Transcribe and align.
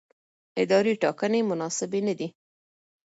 اداري 0.61 0.93
ټاکنې 1.01 1.41
مناسبې 1.49 1.99
نه 2.07 2.13
دي. 2.19 2.27